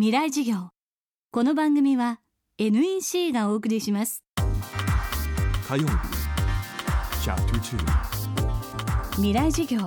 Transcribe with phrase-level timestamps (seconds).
[0.00, 0.70] 未来事業。
[1.30, 2.20] この番組は
[2.56, 4.24] NEC がお送りします。
[5.68, 5.92] 火曜日
[9.16, 9.80] 未来事業。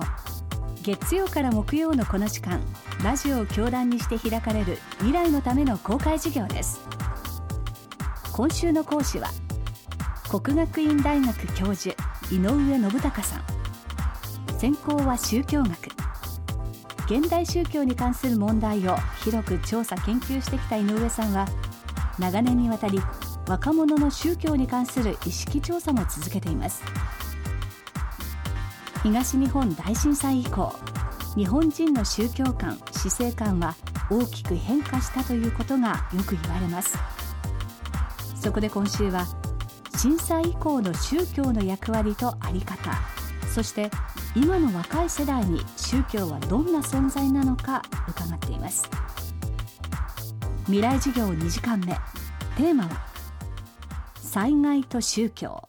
[0.84, 2.60] 月曜から木曜のこの時間
[3.02, 6.80] ラジオを教壇にして開かれる未来のための公開事業です。
[8.30, 9.30] 今週の講師は
[10.30, 11.96] 国学院大学教授
[12.30, 13.42] 井上信孝さん。
[14.60, 15.93] 専攻は宗教学
[17.06, 21.46] 現代宗教に関する問題を広く調査研究してきた井上さんは
[22.18, 23.00] 長年にわたり
[23.46, 26.82] 若者の宗教に関する意識調査も続けています。
[29.02, 30.72] 東日本大震災以降
[31.36, 33.74] 日本人の宗教観死生観は
[34.10, 36.96] 大きく変化したということがよく言われます。
[38.34, 39.26] そこで今週は
[39.98, 42.90] 震災以降の宗教の役割と在り方
[43.54, 43.90] そして
[44.36, 48.90] 今の若い世代に宗教はどんな存在なのか伺っています。
[50.64, 51.94] 未来授業2時間目。
[52.56, 53.06] テーマは
[54.16, 55.68] 災害と宗教。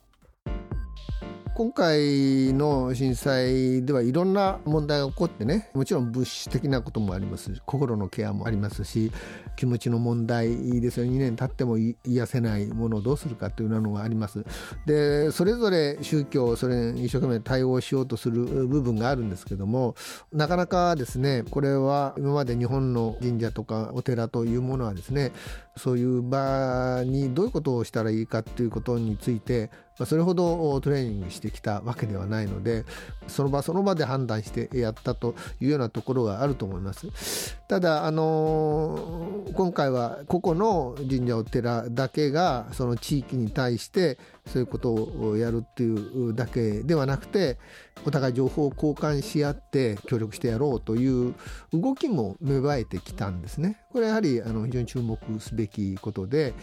[1.56, 9.10] 今回の震災ではいろんな問題が起こってねもちろん物質的なこともあります心のケアもありますし
[9.56, 14.44] 気持ちの問題ですよ2年経っても癒せないものをどうするかというのがあります。
[14.86, 19.96] でそれぞれ宗教それに一生懸命対応しようとする部分があるんですけども
[20.34, 25.32] なかなかですねこれは今まで日本の神社とかお寺というものはですね
[25.78, 29.72] そういう場にどういうことをしたらいいかということについて
[30.04, 32.84] それほどトレーニングしてきたわけではないので
[33.28, 47.58] その場その場で判断してやったというようなところがあると思いますただあの今回は個々の神社お寺だけがその地域に対してそういうことをやるっていうだけではなくて
[48.06, 51.34] お互い情報を交換し合って協力してやろうという
[51.74, 53.82] 動きも芽生えてきたんですね。
[53.92, 56.54] これはやはりあの非常に注目すべきことで、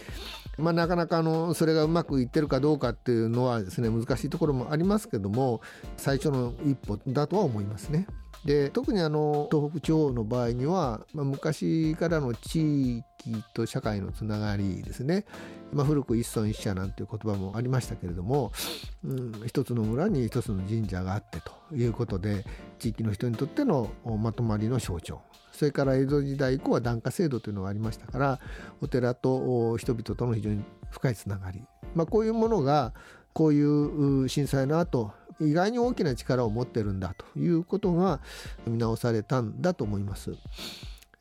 [0.59, 5.61] まあ、なかなかあのそれがうまくいってるかどうかっていうのはですね難しいところもありますけども
[5.97, 8.07] 最初の一歩だとは思いますね。
[8.45, 13.05] で特にあの東北地方の場合には、まあ、昔からの地域
[13.55, 15.27] と社会のつながりですね、
[15.73, 18.51] まあ、古く一村一社なんていう言葉もありましたけれども、
[19.05, 22.45] うん、一つの村に一つの神社があってということで
[22.79, 23.91] 地域の人にとっての
[24.21, 25.21] まとまりの象徴
[25.53, 28.41] それから江戸時代以降は檀家制度というのがありましたから
[28.81, 31.63] お寺と人々との非常に深いつながり、
[31.95, 32.93] まあ、こういうものが
[33.33, 38.21] こういう震災の後意外に大きな力を持ってるんだということが
[38.67, 40.37] 見直されたんだと思います。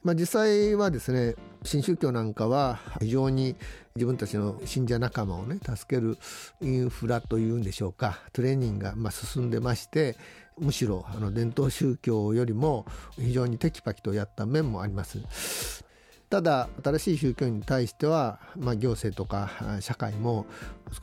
[0.03, 3.55] まあ、実際はですね新宗教なんかは非常に
[3.95, 6.17] 自分たちの信者仲間をね助ける
[6.61, 10.17] インフラというんでしょうかトレーニングがま進んでまして
[10.57, 12.85] むしろあの伝統宗教よりも
[13.15, 15.90] 非常にテキパキとやった面もあります。
[16.31, 20.45] ただ新しい宗教に対しては、まあ、行政とか社会も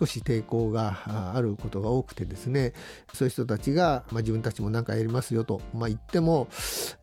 [0.01, 2.73] 少し抵抗があることが多くてですね
[3.13, 6.49] そういう人たちが、まあ、自分たちも何かやりますよと、まあ、言っても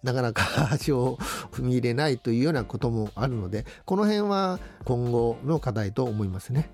[0.02, 0.44] なかなか
[0.74, 1.18] 足を
[1.52, 6.72] 踏み入れないというようなこともあるのでこの辺は今後の課題と思いますね。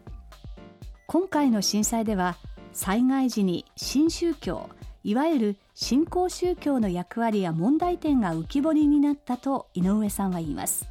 [1.07, 2.37] 今回の震災では
[2.71, 4.69] 災害時に新宗教
[5.03, 10.90] いわゆる新興宗教の役割や問題点が浮き彫りになったと井上さんは言います。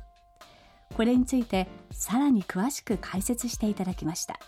[0.95, 4.39] これについてさらに詳しく解説していただきました。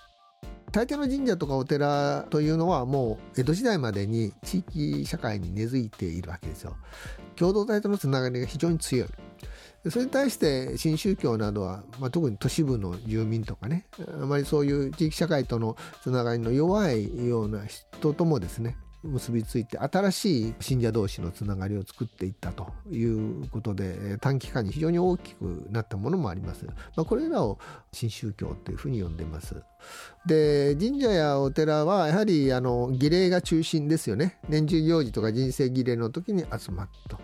[0.73, 6.77] 大抵の神社とかお寺というのはもう江戸時代までに地域社会に根付いているわけですよ。
[7.37, 9.09] 共同体とのつながりが非常に強い。
[9.91, 13.87] それに対して新宗教などは、まあ、特に都市部の住民とかね
[14.23, 26.67] あまりそういう地域社会とのつながりの弱いような人ともですね結びついて新しい信者同士のつながりを作っていったということで短期間に非常に大きくなったものもあります。
[26.67, 27.59] まあ、これらを
[27.93, 29.57] 新宗教というふうに呼んでます。
[30.27, 37.19] で神社やお寺はやはりあの儀礼が中心ですよね年中行事とか人生儀礼の時に集まると、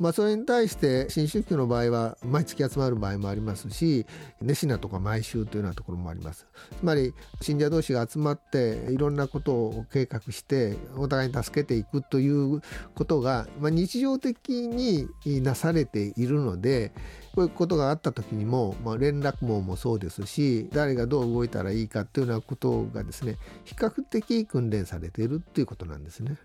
[0.00, 4.04] まあ、それに対して新宗教の場合は毎月集まる場合もありますし
[4.42, 12.62] 弟子なとか毎週というようなところもありますつまり信者同士が集まっていろんなことを計画してお互いに助けていくという
[12.94, 15.08] ことが、まあ、日常的に
[15.42, 16.92] なされているので
[17.34, 26.36] こういうことがあった時にも、まあ、連絡網もそうですし誰がどう動いたらいいかっていうようなことがですね比較的訓練されているっていうことなんですね。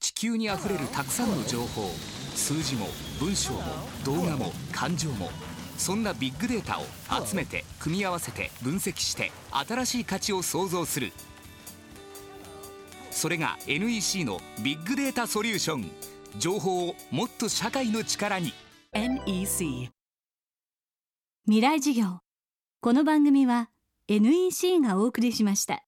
[0.00, 1.90] 地球にあふれるたくさんの情報
[2.34, 2.86] 数字も
[3.20, 3.60] 文章も
[4.02, 5.28] 動画も感情も
[5.76, 6.84] そんなビッグデータを
[7.22, 11.12] 集めて組み合わせて分析して新しい価値を創造する
[13.20, 15.90] それが NEC のビッグデータソリューション
[16.38, 18.54] 情報をもっと社会の力に。
[18.94, 19.90] NEC
[21.44, 22.20] 未来事業。
[22.80, 23.68] この番組は
[24.08, 25.84] NEC がお送りしました。